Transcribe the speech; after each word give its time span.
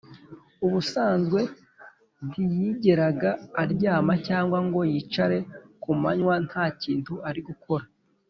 ubusanzwe 0.65 1.39
ntiyigeraga 2.25 3.31
aryama 3.61 4.13
cyangwa 4.27 4.57
ngo 4.67 4.79
yicare 4.91 5.37
ku 5.81 5.91
manywa 6.01 6.35
nta 6.47 6.63
kintu 6.81 7.13
ari 7.29 7.41
gukora, 7.49 7.85